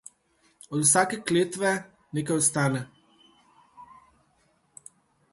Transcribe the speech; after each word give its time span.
Od 0.75 0.83
vsake 0.85 1.17
klevete 1.31 1.73
nekaj 2.17 2.37
ostane. 2.43 2.81